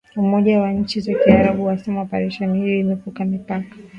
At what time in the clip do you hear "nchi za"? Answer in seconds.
0.71-1.13